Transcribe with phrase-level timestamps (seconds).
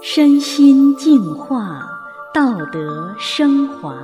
[0.00, 1.80] 身心净化，
[2.32, 3.94] 道德升华。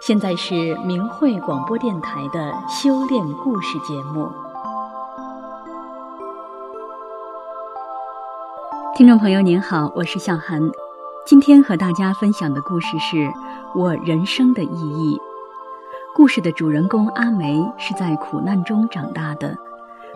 [0.00, 4.28] 现在是明慧广播电台的修炼故事节目。
[8.94, 10.60] 听众朋友您好，我是小涵，
[11.24, 13.32] 今天和大家分享的故事是
[13.74, 15.18] 我人生的意义。
[16.14, 19.56] 故事的主人公阿梅是在苦难中长大的，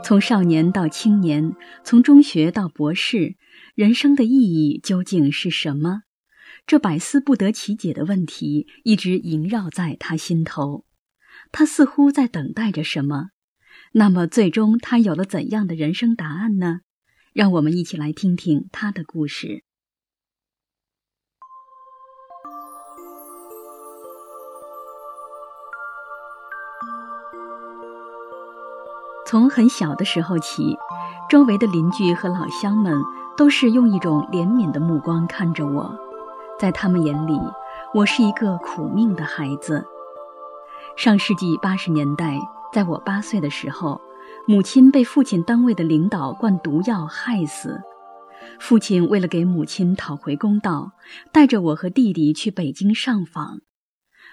[0.04, 3.36] 从少年到青年，从中学到博士。
[3.74, 6.02] 人生的意义究竟是什么？
[6.66, 10.84] 这百思不得其解的问题一直萦绕在他心头。
[11.52, 13.30] 他似乎在等待着什么。
[13.92, 16.80] 那么，最终他有了怎样的人生答案呢？
[17.32, 19.64] 让我们一起来听听他的故事。
[29.26, 30.76] 从很小的时候起，
[31.28, 32.96] 周围的邻居和老乡们。
[33.36, 35.94] 都是用一种怜悯的目光看着我，
[36.58, 37.38] 在他们眼里，
[37.92, 39.84] 我是一个苦命的孩子。
[40.96, 42.38] 上世纪八十年代，
[42.72, 44.00] 在我八岁的时候，
[44.46, 47.78] 母亲被父亲单位的领导灌毒药害死。
[48.58, 50.92] 父亲为了给母亲讨回公道，
[51.30, 53.58] 带着我和弟弟去北京上访。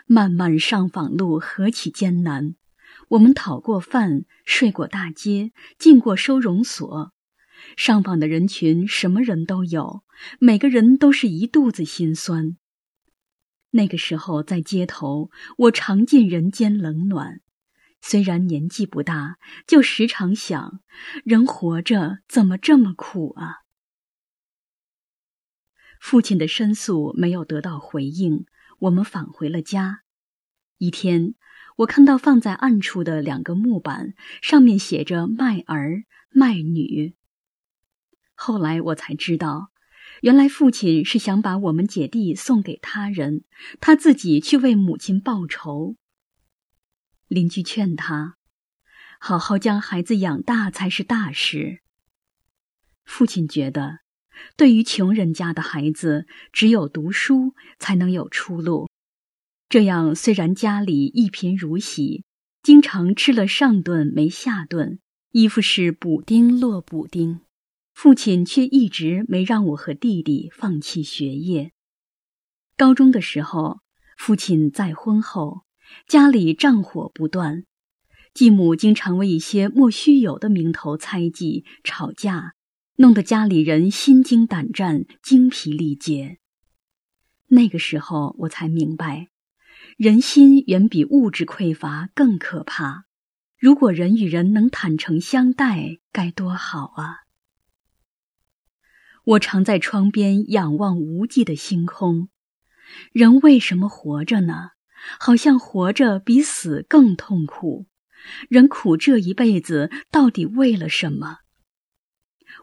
[0.08, 2.56] 漫漫上访路何其艰难，
[3.14, 7.14] 我们讨过饭，睡过大街，进过收容所。
[7.78, 10.04] 上访的人群什么人都有，
[10.40, 12.58] 每个人都是一肚子心酸。
[13.70, 17.42] 那个时候在街头，我尝尽人间冷暖。
[18.02, 20.82] 虽然年纪不大，就时常想：
[21.24, 23.58] 人活着怎么这么苦啊？
[26.02, 28.48] 父亲的申诉没有得到回应，
[28.80, 30.00] 我们返回了家。
[30.84, 31.34] 一天，
[31.78, 37.16] 我看到放在暗处的两个木板，上面写着“卖儿卖女”。
[38.36, 39.72] 后来我才知道，
[40.20, 43.46] 原来父亲是想把我们姐弟送给他人，
[43.80, 45.96] 他自己去为母亲报仇。
[47.30, 48.36] 邻居劝他，
[49.22, 51.80] 好好将孩子养大才是大事。
[53.06, 54.00] 父亲觉得，
[54.58, 58.90] 对于穷人家的孩子，只有读书才能有出路。
[59.74, 62.26] 这样虽然家里一贫如洗，
[62.62, 65.00] 经常吃了上顿没下顿，
[65.32, 67.40] 衣服是补丁落补丁。
[67.92, 71.72] 父亲却一直没让我和弟弟放弃学业。
[72.78, 73.80] 高中的时候，
[74.16, 75.62] 父亲再婚后，
[76.08, 77.64] 家里战火不断，
[78.32, 82.54] 继母经常为一些莫须有的名头猜忌、吵架，
[82.98, 86.38] 弄得家里人心惊胆战、精疲力竭。
[87.48, 89.30] 那个时候，我才明白，
[89.98, 93.06] 人心远比物质匮乏更可怕。
[93.58, 97.24] 如果人与人能坦诚相待，该多好啊！
[99.24, 102.30] 我常在窗边仰望无际的星空。
[103.12, 104.72] 人为什么活着呢？
[105.20, 107.88] 好像活着比死更痛苦。
[108.50, 111.40] 人苦这一辈子，到底为了什么？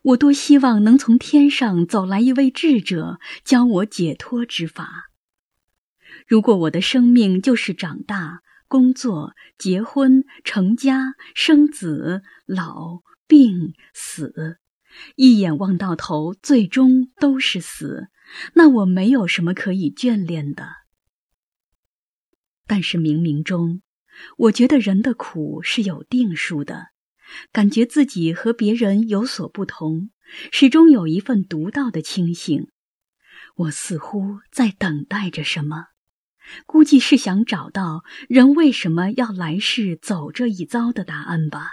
[0.03, 5.10] 我多希望能从天上走来一位智者，教我解脱之法。
[6.31, 14.61] 如果我的生命就是长大、工作、结婚、成家、生子、老、病、死。
[15.17, 18.11] 一眼望到头，最终都是死。
[18.55, 20.69] 那我没有什么可以眷恋的。
[22.69, 23.83] 但是冥冥中，
[24.37, 26.91] 我觉得人的苦是有定数的，
[27.51, 30.11] 感觉自己和别人有所不同，
[30.53, 32.69] 始终有一份独到的清醒。
[33.57, 35.87] 我似乎在等待着什么，
[36.67, 41.69] 估计是想找到人为什么要来世走这一遭的答案吧。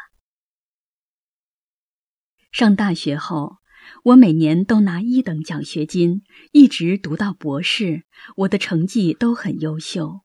[2.52, 3.58] 上大学后，
[4.04, 8.04] 我每年都拿一等奖学金，一直读到博士。
[8.38, 10.22] 我的成绩都很优秀，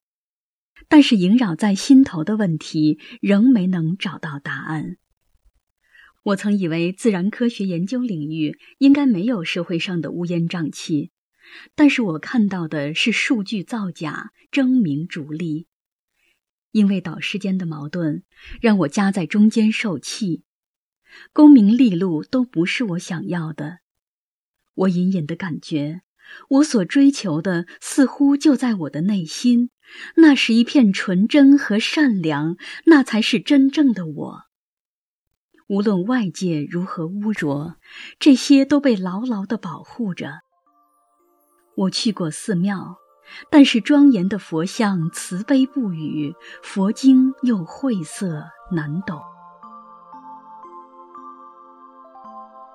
[0.87, 4.97] 但是萦绕在心头的问题仍没能找到答案。
[6.23, 11.11] 我曾以为自然科学研究领域应该没有社会上的乌烟瘴气，
[11.75, 15.67] 但是我看到的是数据造假、争名逐利。
[16.71, 18.23] 因为导师间的矛盾，
[18.59, 20.43] 让我夹在中间受气。
[21.31, 23.79] 功名利禄都不是我想要的，
[24.73, 26.01] 我隐隐的感觉，
[26.49, 29.69] 我所追求的似乎就在我的内心，
[30.15, 34.43] 那是一片纯真和善良，那才是真正的我。
[35.67, 37.77] 无论外界如何污浊，
[38.17, 40.41] 这些都被牢牢的保护着。
[41.75, 42.97] 我去过寺庙，
[43.49, 49.19] 但是庄严的佛像慈悲不语，佛经又晦涩难懂。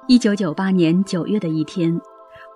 [0.08, 2.00] 一九九八年九月的一天，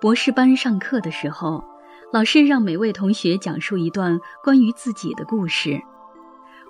[0.01, 1.63] 博士班上课的时候，
[2.11, 5.79] 老师让每位同学讲述一段关于自己的故事。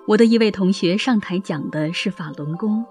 [0.06, 2.84] 我的一位同学上台讲的是法轮功。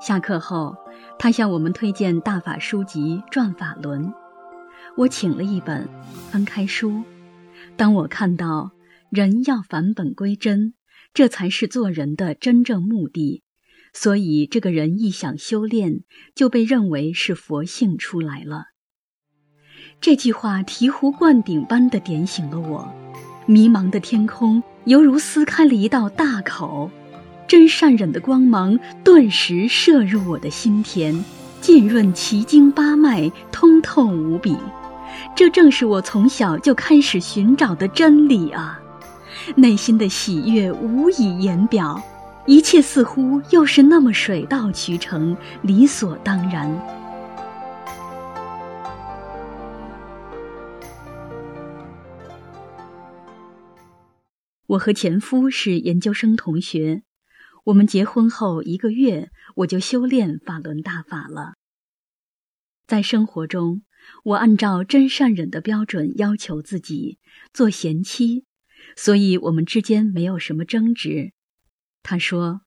[0.00, 0.76] 下课后，
[1.18, 4.12] 他向我们推荐大法书籍《转法轮》，
[4.96, 5.86] 我请了一本，
[6.30, 7.02] 翻开书，
[7.76, 8.72] 当我看到
[9.10, 10.72] 人要返本归真，
[11.12, 13.42] 这才是做人的真正目的。
[13.92, 16.00] 所以，这个人一想修炼，
[16.34, 18.68] 就被认为是佛性出来了。
[20.00, 22.90] 这句话醍醐灌顶般的点醒了我，
[23.46, 26.90] 迷茫的天空犹如撕开了一道大口，
[27.46, 31.22] 真善忍的光芒顿时射入我的心田，
[31.60, 34.56] 浸润奇经八脉，通透无比。
[35.34, 38.80] 这正是我从小就开始寻找的真理啊！
[39.54, 42.02] 内心的喜悦无以言表。
[42.46, 46.70] 一切似乎又是那么水到渠成、理所当然。
[54.68, 57.02] 我和前夫是研究生同学，
[57.64, 61.54] 我们结婚后一个月，我就修炼法轮大法了。
[62.86, 63.82] 在生活中，
[64.24, 67.18] 我按照真善忍的标准要求自己，
[67.52, 68.44] 做贤妻，
[68.96, 71.32] 所以我们之间没有什么争执。
[72.02, 72.62] 他说：“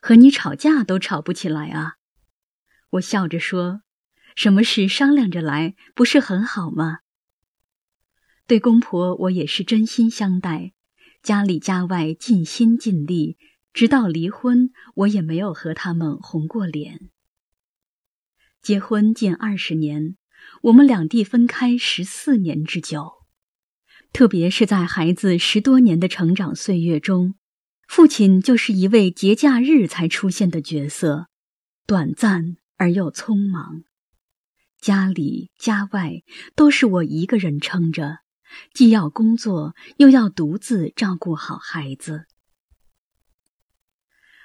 [0.00, 1.94] 和你吵架都吵不起来啊！”
[2.90, 3.82] 我笑着说
[4.34, 7.00] ：“什么事商量着来，不是很好吗？”
[8.46, 10.72] 对公婆，我也是真心相待，
[11.22, 13.38] 家里家外尽心尽力，
[13.72, 17.10] 直到离婚，我也没有和他们红过脸。
[18.60, 20.16] 结婚近二十年，
[20.62, 23.24] 我们两地分开十四年之久，
[24.12, 27.34] 特别是在孩子十多年的成长岁月中。
[27.88, 31.26] 父亲就是一位节假日才出现的角色，
[31.86, 33.82] 短暂而又匆忙。
[34.80, 36.22] 家里家外
[36.54, 38.18] 都是我一个人撑着，
[38.72, 42.26] 既要工作，又要独自照顾好孩子。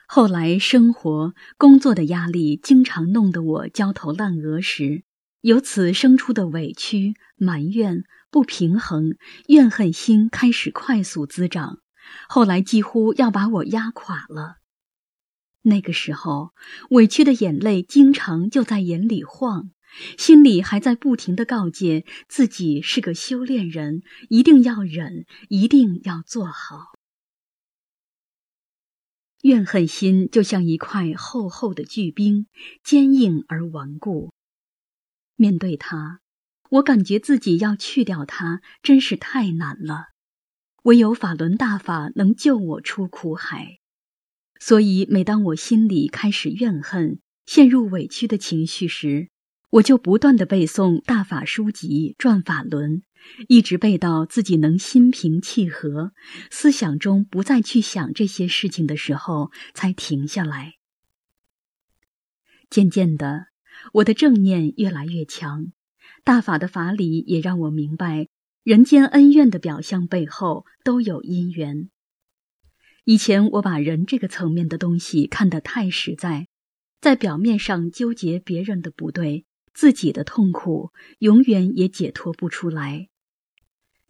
[0.08, 5.04] 后来生活工作的压力经常弄得我焦头烂额时，
[5.46, 9.16] 由此生出的委屈、埋怨、不平衡、
[9.48, 11.84] 怨恨心开始快速滋长。
[12.28, 14.56] 后来几乎要把我压垮了。
[15.62, 16.56] 那个时候，
[16.90, 19.70] 委屈的眼泪经常就在眼里晃，
[20.18, 26.94] 心里还在不停的告诫自己是个修炼人，一定要忍，一定要做好。
[29.44, 32.48] 怨恨心就像一块厚厚的巨冰，
[32.84, 34.34] 坚硬而顽固。
[35.36, 36.20] 面对它，
[36.70, 40.08] 我感觉自己要去掉它，真是太难了。
[40.84, 43.80] 唯有法轮大法能救我出苦海，
[44.60, 49.30] 所以每当我心里开始怨恨、陷入委屈的情绪时，
[49.72, 53.02] 我就不断的背诵大法书籍、转法轮，
[53.48, 56.14] 一直背到自己能心平气和，
[56.52, 60.76] 思想中不再去想这些事情的时候，才停下来。
[62.70, 63.48] 渐渐的，
[63.94, 65.72] 我的正念越来越强，
[66.24, 68.28] 大法的法理也让我明白。
[68.64, 71.90] 人间恩怨的表象背后都有因缘。
[73.04, 76.48] 以前我把人这个层面的东西看得太实在，
[77.00, 83.08] 在表面上纠结别人的不对，自己的痛苦永远也解脱不出来。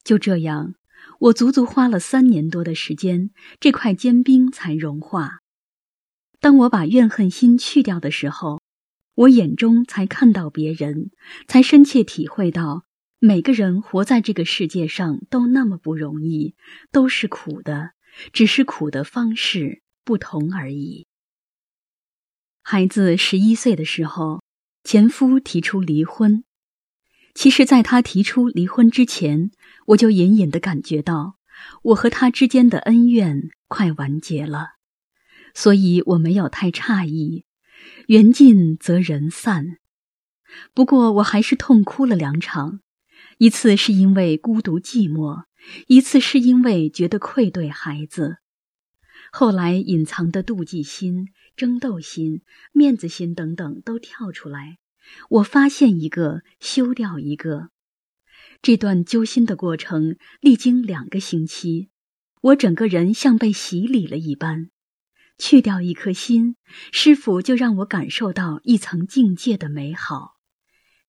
[0.05, 0.75] 就这样，
[1.19, 5.39] 我足足花了三年多的时间，这块坚冰才融化。
[6.39, 8.61] 当我把怨恨心去掉的时候，
[9.15, 11.09] 我眼中才看到别人，
[11.47, 12.83] 才深切体会到。
[13.19, 16.53] 每个人活在这个世界上都那么不容易，
[16.91, 17.91] 都是苦的，
[18.33, 21.07] 只是苦的方式不同而已。
[22.61, 24.43] 孩子十一岁的时候，
[24.83, 26.43] 前夫提出离婚。
[27.33, 29.51] 其实，在他提出离婚之前，
[29.87, 31.37] 我就隐隐的感觉到，
[31.83, 34.73] 我和他之间的恩怨快完结了，
[35.53, 37.44] 所以我没有太诧异。
[38.07, 39.77] 缘尽则人散，
[40.73, 42.81] 不过我还是痛哭了两场。
[43.37, 45.45] 一次是因为孤独寂寞，
[45.87, 48.37] 一次是因为觉得愧对孩子。
[49.31, 54.77] 后来隐藏的妒忌心、争斗心、面子心等等都跳出来，
[55.29, 57.69] 我发现一个，休掉一个。
[58.61, 61.89] 这段揪心的过程历经两个星期，
[62.41, 64.69] 我整个人像被洗礼了一般。
[65.37, 66.55] 去掉一颗心，
[66.91, 70.37] 师傅就让我感受到一层境界的美好，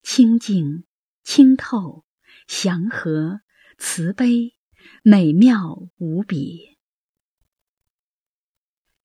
[0.02, 0.84] 清净、
[1.22, 2.04] 清透。
[2.46, 3.40] 祥和、
[3.76, 4.54] 慈悲、
[5.02, 6.78] 美妙无比。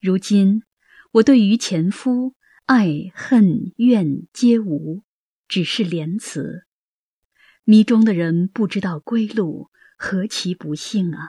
[0.00, 0.62] 如今，
[1.10, 2.36] 我对于前夫
[2.66, 5.02] 爱恨怨皆无，
[5.48, 6.68] 只是莲词。
[7.64, 11.28] 迷中的人不知道归路，何其不幸啊！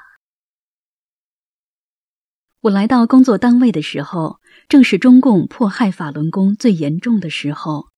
[2.64, 4.40] 我来到工作单位的时候，
[4.70, 7.90] 正是中共迫害法轮功最严重的时候。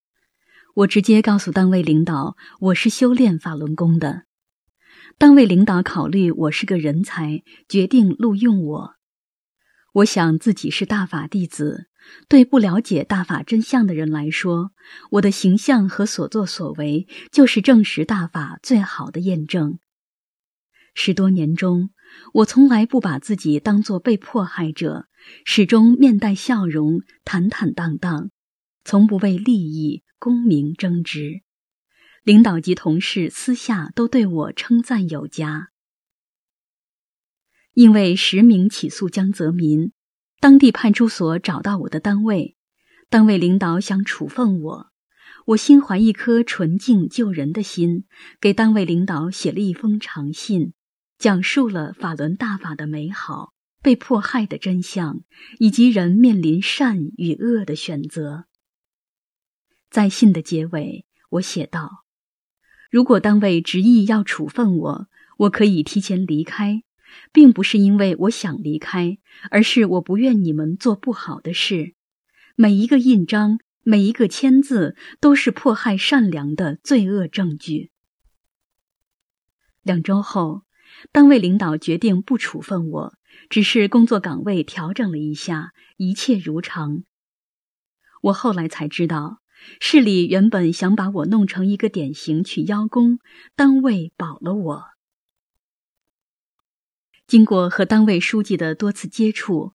[0.73, 4.23] 我直接告诉单位领导，我是修炼法轮功的。
[5.19, 8.95] 单位领导考虑我是个人才，决定录用我。
[9.93, 11.85] 我想自己是大法弟子，
[12.27, 14.71] 对不了解大法真相的人来说，
[15.11, 19.77] 我的形象和所作所为就是证实大法最好的验证。
[20.95, 21.91] 十多年中，
[22.33, 25.07] 我从来不把自己当作被迫害者，
[25.45, 28.29] 始终面带笑容，坦坦荡荡，
[28.83, 31.41] 从不为利益、功名争执。
[32.23, 35.69] 领导及同事私下都对我称赞有加。
[37.73, 39.91] 因为实名起诉江泽民，
[40.39, 42.55] 当地派出所找到我的单位，
[43.09, 44.87] 单位领导想处分我，
[45.47, 48.05] 我心怀一颗纯净救人的心，
[48.39, 50.73] 给单位领导写了一封长信，
[51.17, 55.21] 讲述了法轮大法的美好、被迫害的真相，
[55.59, 58.45] 以及人面临善与恶的选择。
[59.89, 62.05] 在信的结尾，我写道。
[62.91, 65.07] 如果单位执意要处分我，
[65.37, 66.83] 我可以提前离开，
[67.31, 69.17] 并不是因为我想离开，
[69.51, 71.95] 而是我不愿你们做不好的事。
[72.55, 77.91] 每一个印章，每一个签字，都是迫害善良的罪恶证据。
[79.81, 80.63] 两周后，
[81.11, 83.13] 单位领导决定不处分我，
[83.49, 87.03] 只是工作岗位调整了一下，一切如常。
[88.21, 89.39] 我后来才知道。
[89.79, 93.19] 市里原本想把我弄成一个典型去邀功，
[93.55, 94.83] 单位保了我。
[97.25, 99.73] 经过和单位书记的多次接触，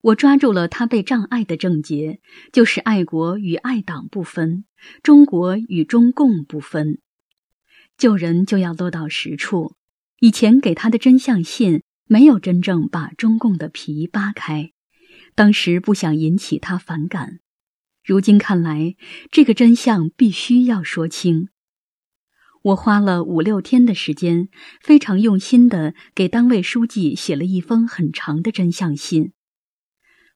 [0.00, 4.64] 我抓住了他被障碍的症结，就是爱国与爱党不分，
[5.02, 7.00] 中国与中共不分。
[7.98, 9.74] 救人就要落到实处，
[10.20, 14.72] 以前给他的真相信没有真正把中共的皮扒开，
[15.34, 17.40] 当时不想引起他反感。
[18.04, 18.96] 如今看来，
[19.30, 21.48] 这个真相必须要说清。
[22.62, 24.48] 我花了五六天的时间，
[24.80, 29.32] 非常用心的给单位书记写了一封很长的真相信。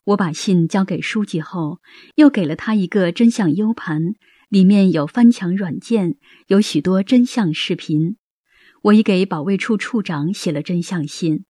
[0.04, 1.80] 我把信交给书记后，
[2.16, 4.14] 又给了他一个真相 U 盘，
[4.48, 6.16] 里面有翻墙软件，
[6.48, 8.16] 有许多真相视频。
[8.82, 11.44] 我已给保卫处处长写了真相信。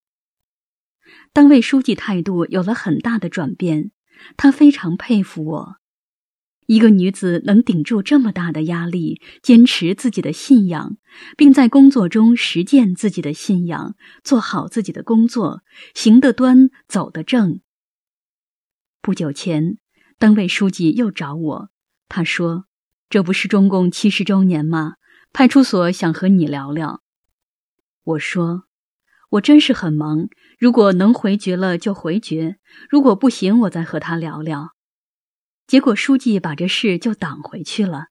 [1.32, 3.90] 单位书记态度有了很大的转变，
[4.36, 5.76] 他非常佩服我。
[6.66, 10.98] 一个女子能顶住这么大的压力，坚持自己的信仰，
[11.34, 15.62] 并在工作中实践自己的信仰，做好自己的工作，
[15.94, 17.60] 行得端，走得正。
[19.00, 19.78] 不久前，
[20.18, 21.70] 单位书记又找我，
[22.06, 22.66] 他说
[23.08, 24.96] ：“这不是中共七十周年吗？
[25.32, 27.00] 派出所想和你聊聊。”
[28.08, 28.64] 我说
[29.32, 32.56] ：“我真是很忙，如果能回绝了就回绝，
[32.88, 34.72] 如果不行，我再和他聊聊。”
[35.68, 38.06] 结果书记把这事就挡回去了。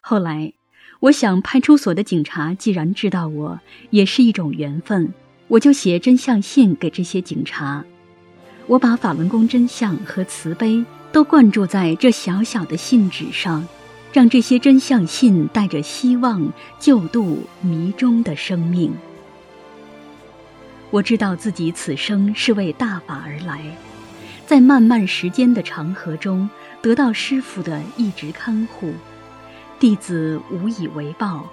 [0.00, 0.54] 后来，
[1.00, 5.12] 我想派出所的警察既然知道我，也是一种缘分，
[5.48, 7.84] 我就写真相信给这些警察。
[8.66, 13.68] 我把法轮功真相和慈悲都灌注在这小小的信纸上，
[14.18, 18.92] 让这些真相信带着希望救度迷中的生命。
[20.90, 23.60] 我知道自己此生是为大法而来。
[24.44, 26.50] 在漫漫时间的长河中，
[26.82, 28.92] 得到师傅的一直看护，
[29.78, 31.48] 弟子无以为报，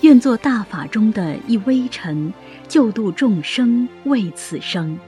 [0.00, 2.32] 愿做大法中的一微尘，
[2.66, 4.98] 救度众生为此生。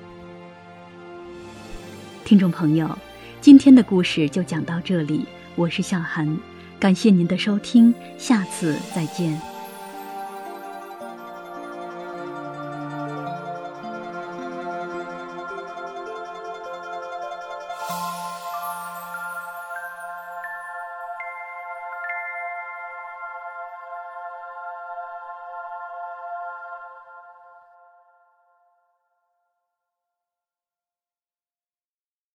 [2.27, 2.99] 听众朋友，
[3.41, 5.25] 今天的故事就讲到这里，
[5.55, 6.39] 我是向涵，
[6.79, 9.58] 感谢您的收听，下次再见。